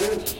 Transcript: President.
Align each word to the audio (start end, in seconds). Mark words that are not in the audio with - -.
President. 0.00 0.39